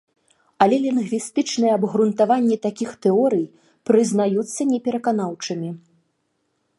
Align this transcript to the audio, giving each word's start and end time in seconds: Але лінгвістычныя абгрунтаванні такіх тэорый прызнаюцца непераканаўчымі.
Але 0.65 0.77
лінгвістычныя 0.85 1.73
абгрунтаванні 1.79 2.57
такіх 2.65 2.89
тэорый 3.07 3.43
прызнаюцца 3.91 4.61
непераканаўчымі. 4.71 5.69